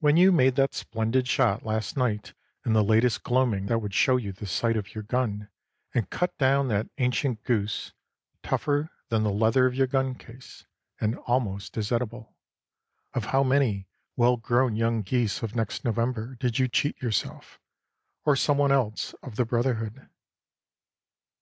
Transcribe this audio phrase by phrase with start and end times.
[0.00, 2.34] When you made that splendid shot last night
[2.66, 5.48] in the latest gloaming that would show you the sight of your gun,
[5.94, 7.94] and cut down that ancient goose,
[8.42, 10.66] tougher than the leather of your gun case,
[11.00, 12.36] and almost as edible,
[13.14, 17.58] of how many well grown young geese of next November did you cheat yourself,
[18.26, 20.10] or some one else of the brotherhood?